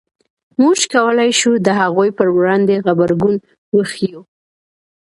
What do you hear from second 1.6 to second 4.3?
د هغوی په وړاندې غبرګون وښیو.